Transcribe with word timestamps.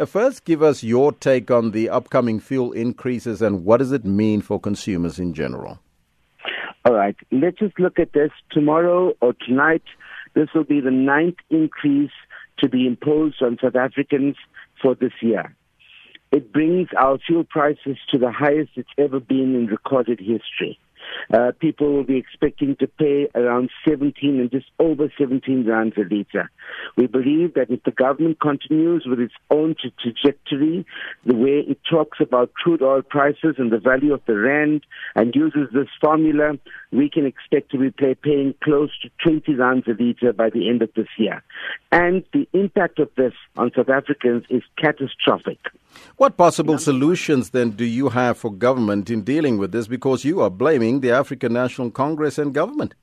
Uh, 0.00 0.06
first, 0.06 0.46
give 0.46 0.62
us 0.62 0.82
your 0.82 1.12
take 1.12 1.50
on 1.50 1.72
the 1.72 1.90
upcoming 1.90 2.40
fuel 2.40 2.72
increases 2.72 3.42
and 3.42 3.66
what 3.66 3.76
does 3.76 3.92
it 3.92 4.02
mean 4.02 4.40
for 4.40 4.58
consumers 4.58 5.18
in 5.18 5.34
general? 5.34 5.78
All 6.86 6.94
right, 6.94 7.14
let's 7.30 7.58
just 7.58 7.78
look 7.78 7.98
at 7.98 8.14
this. 8.14 8.30
Tomorrow 8.50 9.12
or 9.20 9.34
tonight, 9.46 9.82
this 10.32 10.48
will 10.54 10.64
be 10.64 10.80
the 10.80 10.90
ninth 10.90 11.36
increase 11.50 12.12
to 12.60 12.68
be 12.70 12.86
imposed 12.86 13.42
on 13.42 13.58
South 13.62 13.76
Africans 13.76 14.36
for 14.80 14.94
this 14.94 15.12
year. 15.20 15.54
It 16.32 16.50
brings 16.50 16.88
our 16.98 17.18
fuel 17.18 17.44
prices 17.44 17.98
to 18.10 18.16
the 18.16 18.32
highest 18.32 18.70
it's 18.76 18.88
ever 18.96 19.20
been 19.20 19.54
in 19.54 19.66
recorded 19.66 20.18
history 20.18 20.78
uh, 21.32 21.52
people 21.58 21.92
will 21.92 22.04
be 22.04 22.16
expecting 22.16 22.76
to 22.76 22.86
pay 22.86 23.28
around 23.34 23.70
17 23.88 24.40
and 24.40 24.50
just 24.50 24.66
over 24.78 25.12
17 25.18 25.66
rands 25.66 25.96
a 25.96 26.02
litre. 26.02 26.50
We 26.96 27.06
believe 27.06 27.54
that 27.54 27.70
if 27.70 27.82
the 27.84 27.90
government 27.90 28.40
continues 28.40 29.04
with 29.06 29.20
its 29.20 29.34
own 29.50 29.76
trajectory, 30.02 30.86
the 31.24 31.34
way 31.34 31.64
it 31.66 31.78
talks 31.88 32.18
about 32.20 32.52
crude 32.54 32.82
oil 32.82 33.02
prices 33.02 33.56
and 33.58 33.72
the 33.72 33.78
value 33.78 34.12
of 34.12 34.22
the 34.26 34.36
rand 34.36 34.82
and 35.14 35.34
uses 35.34 35.68
this 35.72 35.88
formula, 36.00 36.52
we 36.92 37.08
can 37.08 37.26
expect 37.26 37.70
to 37.72 37.78
be 37.78 37.90
pay, 37.90 38.14
paying 38.14 38.54
close 38.62 38.90
to 39.02 39.10
20 39.22 39.54
rands 39.54 39.86
a 39.86 40.02
litre 40.02 40.32
by 40.32 40.50
the 40.50 40.68
end 40.68 40.82
of 40.82 40.90
this 40.94 41.08
year. 41.18 41.42
And 41.92 42.24
the 42.32 42.48
impact 42.52 42.98
of 42.98 43.10
this 43.16 43.34
on 43.56 43.70
South 43.76 43.88
Africans 43.88 44.44
is 44.50 44.62
catastrophic. 44.76 45.58
What 46.16 46.36
possible 46.36 46.78
solutions 46.78 47.50
then 47.50 47.70
do 47.70 47.84
you 47.84 48.10
have 48.10 48.36
for 48.36 48.52
government 48.52 49.10
in 49.10 49.22
dealing 49.22 49.58
with 49.58 49.72
this? 49.72 49.86
Because 49.86 50.24
you 50.24 50.40
are 50.40 50.50
blaming 50.50 51.00
the 51.00 51.10
African 51.10 51.52
National 51.52 51.90
Congress 51.90 52.38
and 52.38 52.54
government. 52.54 52.94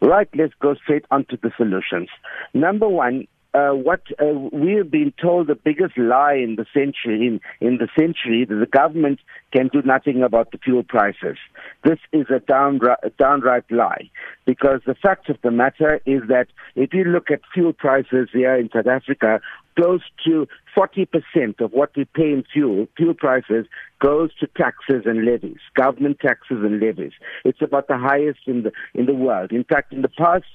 Right, 0.00 0.28
let's 0.34 0.52
go 0.60 0.74
straight 0.74 1.04
on 1.10 1.24
to 1.26 1.38
the 1.42 1.50
solutions. 1.56 2.08
Number 2.52 2.88
one, 2.88 3.26
uh, 3.54 3.70
what 3.70 4.02
uh, 4.20 4.26
we 4.52 4.72
have 4.72 4.90
been 4.90 5.12
told 5.20 5.46
the 5.46 5.54
biggest 5.54 5.96
lie 5.96 6.34
in 6.34 6.56
the 6.56 6.66
century 6.74 7.26
in, 7.26 7.40
in 7.60 7.78
the 7.78 7.88
century 7.98 8.44
that 8.44 8.56
the 8.56 8.66
government 8.66 9.20
can 9.52 9.68
do 9.68 9.80
nothing 9.82 10.22
about 10.22 10.50
the 10.50 10.58
fuel 10.58 10.82
prices. 10.82 11.38
This 11.84 11.98
is 12.12 12.26
a 12.34 12.40
downright, 12.40 12.98
a 13.04 13.10
downright 13.10 13.70
lie 13.70 14.10
because 14.44 14.80
the 14.86 14.96
fact 14.96 15.30
of 15.30 15.36
the 15.42 15.52
matter 15.52 16.00
is 16.04 16.22
that 16.28 16.48
if 16.74 16.92
you 16.92 17.04
look 17.04 17.30
at 17.30 17.40
fuel 17.52 17.72
prices 17.72 18.28
here 18.32 18.56
in 18.56 18.68
South 18.74 18.88
Africa, 18.88 19.40
close 19.76 20.02
to 20.24 20.48
40% 20.76 21.60
of 21.60 21.72
what 21.72 21.90
we 21.96 22.04
pay 22.06 22.32
in 22.32 22.44
fuel, 22.52 22.88
fuel 22.96 23.14
prices, 23.14 23.66
goes 24.00 24.30
to 24.40 24.48
taxes 24.56 25.02
and 25.06 25.24
levies, 25.24 25.58
government 25.74 26.18
taxes 26.20 26.58
and 26.62 26.80
levies. 26.80 27.12
It's 27.44 27.62
about 27.62 27.88
the 27.88 27.98
highest 27.98 28.40
in 28.46 28.64
the, 28.64 28.72
in 28.94 29.06
the 29.06 29.14
world. 29.14 29.52
In 29.52 29.64
fact, 29.64 29.92
in 29.92 30.02
the 30.02 30.08
past 30.08 30.46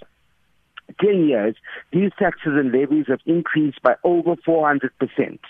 10 1.00 1.28
years, 1.28 1.56
these 1.92 2.12
taxes 2.18 2.54
and 2.56 2.72
levies 2.72 3.06
have 3.08 3.20
increased 3.26 3.82
by 3.82 3.95
over 4.04 4.36
400 4.45 4.92
percent. 5.00 5.42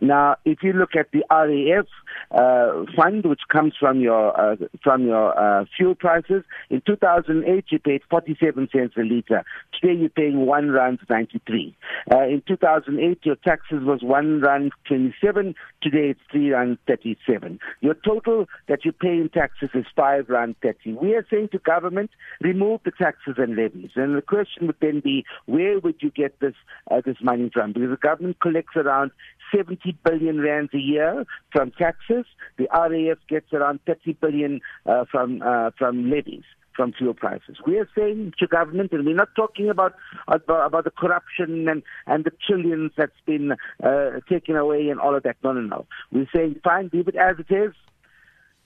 Now, 0.00 0.36
if 0.44 0.62
you 0.62 0.72
look 0.72 0.90
at 0.98 1.10
the 1.12 1.24
RAF 1.30 1.86
uh, 2.30 2.84
fund, 2.96 3.24
which 3.24 3.42
comes 3.52 3.74
from 3.78 4.00
your 4.00 4.38
uh, 4.38 4.56
from 4.82 5.06
your 5.06 5.38
uh, 5.38 5.64
fuel 5.76 5.94
prices, 5.94 6.44
in 6.70 6.82
2008 6.86 7.64
you 7.68 7.78
paid 7.78 8.02
47 8.08 8.68
cents 8.72 8.94
a 8.96 9.00
liter. 9.02 9.44
Today 9.78 9.94
you're 9.98 10.08
paying 10.10 10.46
one 10.46 10.70
rand 10.70 11.00
93. 11.08 11.76
Uh, 12.10 12.22
in 12.24 12.42
2008 12.46 13.18
your 13.24 13.36
taxes 13.36 13.82
was 13.82 14.02
one 14.02 14.40
rand 14.40 14.72
27. 14.86 15.54
Today 15.82 16.10
it's 16.10 16.20
three 16.30 16.50
rand 16.50 16.78
37. 16.86 17.58
Your 17.80 17.94
total 17.94 18.46
that 18.68 18.84
you 18.84 18.92
pay 18.92 19.08
in 19.08 19.28
taxes 19.32 19.70
is 19.74 19.86
five 19.96 20.28
rand 20.28 20.56
30. 20.62 20.94
We 20.94 21.14
are 21.14 21.26
saying 21.30 21.48
to 21.52 21.58
government, 21.58 22.10
remove 22.40 22.80
the 22.84 22.92
taxes 22.92 23.34
and 23.38 23.56
levies. 23.56 23.90
And 23.96 24.16
the 24.16 24.22
question 24.22 24.66
would 24.66 24.76
then 24.80 25.00
be, 25.00 25.24
where 25.46 25.78
would 25.80 25.96
you 26.00 26.10
get 26.10 26.38
this 26.40 26.54
uh, 26.90 27.00
this 27.04 27.16
money 27.22 27.50
from? 27.52 27.72
Because 27.72 27.90
the 27.90 27.96
government 27.96 28.40
collects 28.40 28.76
around 28.76 29.10
70 29.54 29.96
billion 30.04 30.40
rands 30.40 30.72
a 30.74 30.78
year 30.78 31.24
from 31.52 31.70
taxes. 31.72 32.24
The 32.58 32.68
RAF 32.72 33.18
gets 33.28 33.52
around 33.52 33.80
30 33.86 34.14
billion 34.14 34.60
uh, 34.86 35.04
from 35.10 35.42
uh, 35.42 35.70
from 35.78 36.10
levies 36.10 36.44
from 36.76 36.92
fuel 36.92 37.12
prices. 37.12 37.58
We 37.66 37.78
are 37.78 37.88
saying 37.96 38.32
to 38.38 38.46
government, 38.46 38.92
and 38.92 39.04
we're 39.04 39.14
not 39.14 39.34
talking 39.36 39.68
about 39.68 39.94
about, 40.28 40.66
about 40.66 40.84
the 40.84 40.90
corruption 40.90 41.68
and, 41.68 41.82
and 42.06 42.24
the 42.24 42.32
trillions 42.46 42.92
that's 42.96 43.20
been 43.26 43.52
uh, 43.82 44.10
taken 44.28 44.56
away 44.56 44.88
and 44.88 44.98
all 44.98 45.14
of 45.14 45.22
that. 45.24 45.36
No, 45.44 45.52
no, 45.52 45.60
no. 45.60 45.86
We're 46.10 46.28
saying, 46.34 46.60
fine, 46.64 46.88
leave 46.92 47.08
it 47.08 47.16
as 47.16 47.36
it 47.38 47.52
is. 47.52 47.74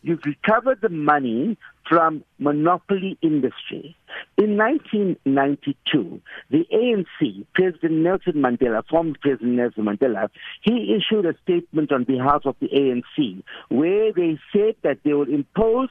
You've 0.03 0.25
recovered 0.25 0.81
the 0.83 0.91
money 0.91 1.57
from 1.89 2.25
monopoly 2.39 3.19
industry. 3.23 3.97
In 4.37 4.57
1992, 4.57 6.21
the 6.51 6.67
ANC, 6.73 7.47
President 7.55 7.93
Nelson 8.03 8.35
Mandela, 8.35 8.83
former 8.89 9.15
President 9.21 9.53
Nelson 9.53 9.85
Mandela, 9.85 10.29
he 10.63 10.97
issued 10.97 11.25
a 11.25 11.39
statement 11.43 11.93
on 11.93 12.03
behalf 12.03 12.43
of 12.45 12.57
the 12.61 12.69
ANC 12.69 13.45
where 13.69 14.13
they 14.13 14.39
said 14.53 14.75
that 14.83 14.99
they 15.05 15.15
would 15.15 15.29
impose 15.29 15.89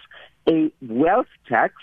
a 0.50 0.72
wealth 0.82 1.28
tax 1.48 1.76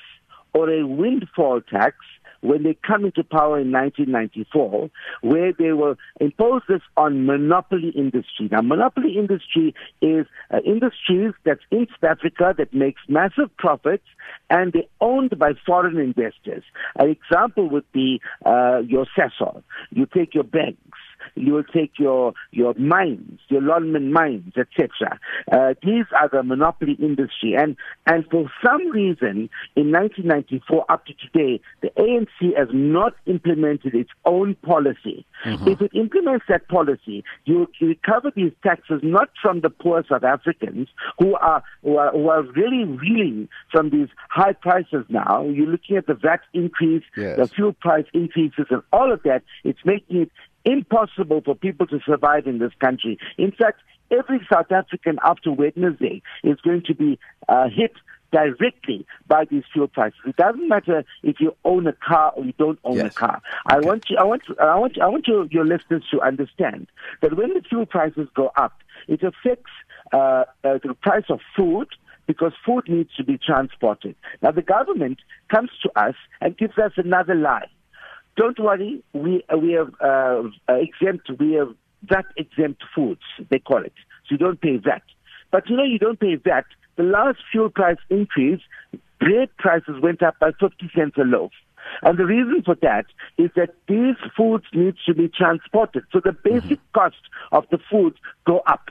or 0.53 0.69
a 0.69 0.87
windfall 0.87 1.63
tax 1.63 1.97
when 2.41 2.63
they 2.63 2.77
come 2.87 3.05
into 3.05 3.23
power 3.23 3.59
in 3.59 3.71
1994, 3.73 4.91
where 5.23 5.53
they 5.53 5.73
will 5.73 5.97
impose 6.21 6.63
this 6.69 6.81
on 6.97 7.27
monopoly 7.27 7.91
industry. 7.91 8.49
Now, 8.51 8.61
monopoly 8.63 9.17
industry 9.19 9.75
is 10.01 10.27
uh, 10.51 10.59
industries 10.65 11.33
that's 11.45 11.61
in 11.71 11.87
South 12.01 12.19
Africa 12.19 12.55
that 12.57 12.73
makes 12.73 13.01
massive 13.09 13.55
profits 13.57 14.07
and 14.49 14.73
they're 14.73 14.83
owned 15.01 15.39
by 15.39 15.53
foreign 15.67 15.99
investors. 15.99 16.65
An 16.97 17.09
example 17.09 17.69
would 17.69 17.91
be 17.93 18.21
uh, 18.45 18.81
your 18.87 19.07
Sasol. 19.17 19.63
You 19.91 20.07
take 20.07 20.35
your 20.35 20.45
banks 20.45 20.90
you 21.35 21.53
will 21.53 21.65
take 21.65 21.93
your 21.99 22.33
your 22.51 22.75
mines, 22.75 23.41
your 23.49 23.61
Lonmin 23.61 24.11
mines, 24.11 24.53
etc. 24.57 25.19
Uh, 25.51 25.75
these 25.83 26.07
are 26.19 26.29
the 26.29 26.43
monopoly 26.43 26.97
industry, 27.01 27.55
and 27.57 27.77
and 28.07 28.25
for 28.31 28.51
some 28.65 28.91
reason, 28.91 29.49
in 29.77 29.93
1994 29.93 30.85
up 30.89 31.07
to 31.07 31.15
today, 31.15 31.61
the 31.83 31.91
ANC 31.99 32.57
has 32.57 32.69
not 32.73 33.15
implemented 33.27 33.95
its 33.95 34.11
own 34.25 34.55
policy. 34.57 35.25
Mm-hmm. 35.45 35.69
If 35.69 35.81
it 35.81 35.93
implements 35.95 36.45
that 36.49 36.69
policy, 36.69 37.25
you, 37.45 37.67
you 37.81 37.89
recover 37.89 38.31
these 38.35 38.53
taxes 38.63 39.01
not 39.03 39.31
from 39.41 39.61
the 39.61 39.71
poor 39.71 40.05
South 40.09 40.25
Africans 40.25 40.89
who 41.19 41.35
are 41.37 41.63
who 41.83 41.97
are, 41.97 42.13
who 42.13 42.29
are 42.29 42.43
really 42.43 42.85
reeling 42.85 43.49
from 43.71 43.91
these 43.91 44.09
high 44.29 44.53
prices 44.53 45.05
now. 45.09 45.45
You're 45.45 45.67
looking 45.67 45.97
at 45.97 46.07
the 46.07 46.15
VAT 46.15 46.41
increase, 46.53 47.05
yes. 47.17 47.37
the 47.39 47.49
fuel 47.49 47.73
price 47.73 48.07
increases, 48.13 48.67
and 48.71 48.83
all 48.93 49.13
of 49.13 49.23
that. 49.23 49.43
It's 49.65 49.81
making 49.85 50.23
it 50.23 50.33
impossible 50.65 51.41
for 51.45 51.55
people 51.55 51.87
to 51.89 52.01
survive 52.05 52.47
in 52.47 52.59
this 52.59 52.73
country. 52.81 53.19
In 53.39 53.53
fact, 53.53 53.81
every 54.11 54.41
South 54.53 54.71
African 54.71 55.19
after 55.23 55.53
Wednesday 55.53 56.23
is 56.43 56.61
going 56.61 56.83
to 56.87 56.95
be 56.95 57.19
uh, 57.49 57.69
hit 57.69 57.93
directly 58.33 59.07
by 59.27 59.45
these 59.45 59.65
fuel 59.73 59.89
prices. 59.89 60.19
It 60.25 60.37
doesn't 60.37 60.69
matter 60.69 61.05
if 61.23 61.41
you 61.41 61.57
own 61.65 61.87
a 61.87 61.93
car 61.93 62.33
or 62.37 62.45
you 62.45 62.53
don't 62.59 62.79
own 62.85 62.97
yes. 62.97 63.07
a 63.07 63.11
car. 63.11 63.43
Okay. 63.67 63.77
I 63.77 63.81
want 63.81 64.05
you, 64.09 64.17
I 64.19 64.25
want, 64.25 64.43
I 64.61 64.77
want, 64.77 65.01
I 65.01 65.09
want 65.09 65.27
your, 65.27 65.47
your 65.47 65.65
listeners 65.65 66.05
to 66.13 66.21
understand 66.21 66.87
that 67.23 67.37
when 67.37 67.55
the 67.55 67.63
fuel 67.69 67.87
prices 67.87 68.29
go 68.35 68.53
up, 68.57 68.79
it 69.09 69.23
affects 69.23 69.71
uh, 70.13 70.45
uh, 70.65 70.79
the 70.83 70.95
price 71.03 71.25
of 71.29 71.41
food 71.57 71.89
because 72.27 72.53
food 72.65 72.89
needs 72.89 73.11
to 73.17 73.25
be 73.25 73.39
transported. 73.39 74.15
Now 74.43 74.53
the 74.53 74.63
government 74.63 75.19
comes 75.49 75.71
to 75.83 75.91
us 76.01 76.15
and 76.41 76.57
gives 76.57 76.79
us 76.79 76.93
another 76.97 77.35
lie. 77.35 77.67
Don't 78.41 78.59
worry, 78.59 79.05
we 79.13 79.45
we 79.55 79.73
have 79.73 79.93
uh, 80.01 80.45
exempt 80.67 81.29
we 81.39 81.53
have 81.61 81.75
VAT 82.05 82.25
exempt 82.39 82.83
foods 82.95 83.21
they 83.51 83.59
call 83.59 83.85
it. 83.85 83.93
So 84.27 84.29
you 84.31 84.39
don't 84.39 84.59
pay 84.59 84.79
VAT. 84.79 85.03
But 85.51 85.69
you 85.69 85.77
know 85.77 85.85
you 85.85 85.99
don't 85.99 86.19
pay 86.19 86.37
VAT. 86.37 86.65
The 86.97 87.03
last 87.03 87.37
fuel 87.53 87.69
price 87.69 87.99
increase, 88.09 88.63
bread 89.19 89.51
prices 89.59 89.97
went 90.03 90.23
up 90.23 90.39
by 90.39 90.53
50 90.59 90.91
cents 90.97 91.19
a 91.19 91.25
loaf. 91.25 91.51
And 92.01 92.19
the 92.19 92.25
reason 92.25 92.63
for 92.65 92.77
that 92.77 93.05
is 93.37 93.51
that 93.57 93.75
these 93.89 94.17
foods 94.35 94.65
need 94.73 94.95
to 95.05 95.13
be 95.13 95.29
transported. 95.29 96.05
So 96.11 96.23
the 96.25 96.33
basic 96.33 96.79
mm-hmm. 96.79 96.99
cost 96.99 97.21
of 97.53 97.67
the 97.71 97.79
foods 97.91 98.17
go 98.47 98.61
up. 98.61 98.89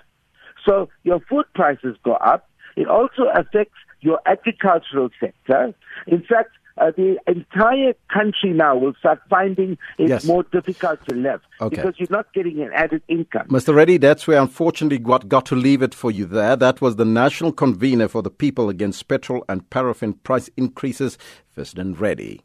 So 0.63 0.89
your 1.01 1.21
food 1.21 1.45
prices 1.55 1.97
go 2.03 2.13
up. 2.13 2.47
It 2.75 2.87
also 2.87 3.23
affects 3.33 3.79
your 4.01 4.21
agricultural 4.27 5.09
sector. 5.19 5.73
In 6.05 6.21
fact, 6.21 6.51
uh, 6.79 6.91
the 6.95 7.17
entire 7.27 7.93
country 8.11 8.51
now 8.51 8.75
will 8.75 8.93
start 8.99 9.19
finding 9.29 9.77
it 9.97 10.09
yes. 10.09 10.25
more 10.25 10.43
difficult 10.43 10.99
to 11.07 11.15
live 11.15 11.41
okay. 11.61 11.75
because 11.75 11.95
you're 11.97 12.07
not 12.09 12.31
getting 12.33 12.61
an 12.61 12.71
added 12.73 13.01
income. 13.07 13.47
Mr. 13.47 13.73
Reddy, 13.73 13.97
that's 13.97 14.27
where 14.27 14.41
unfortunately 14.41 14.97
got, 14.97 15.27
got 15.27 15.45
to 15.47 15.55
leave 15.55 15.81
it 15.81 15.93
for 15.93 16.11
you 16.11 16.25
there. 16.25 16.55
That 16.55 16.81
was 16.81 16.95
the 16.95 17.05
national 17.05 17.51
convener 17.51 18.07
for 18.07 18.21
the 18.21 18.31
people 18.31 18.69
against 18.69 19.07
petrol 19.07 19.43
and 19.49 19.69
paraffin 19.69 20.13
price 20.13 20.49
increases, 20.57 21.17
President 21.53 21.99
Reddy. 21.99 22.41